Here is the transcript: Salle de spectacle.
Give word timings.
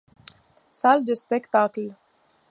Salle 0.71 1.03
de 1.05 1.13
spectacle. 1.13 1.93